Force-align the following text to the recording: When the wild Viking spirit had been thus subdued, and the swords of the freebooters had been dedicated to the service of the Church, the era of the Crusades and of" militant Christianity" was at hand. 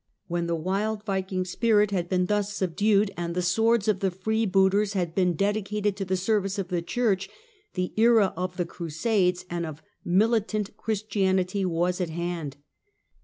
When 0.25 0.47
the 0.47 0.55
wild 0.55 1.03
Viking 1.03 1.45
spirit 1.45 1.91
had 1.91 2.09
been 2.09 2.25
thus 2.25 2.51
subdued, 2.53 3.11
and 3.15 3.35
the 3.35 3.43
swords 3.43 3.87
of 3.87 3.99
the 3.99 4.09
freebooters 4.09 4.93
had 4.93 5.13
been 5.13 5.35
dedicated 5.35 5.95
to 5.97 6.05
the 6.05 6.17
service 6.17 6.57
of 6.57 6.69
the 6.69 6.81
Church, 6.81 7.29
the 7.75 7.93
era 7.95 8.33
of 8.35 8.57
the 8.57 8.65
Crusades 8.65 9.45
and 9.47 9.63
of" 9.63 9.83
militant 10.19 10.75
Christianity" 10.75 11.65
was 11.65 12.01
at 12.01 12.09
hand. 12.09 12.57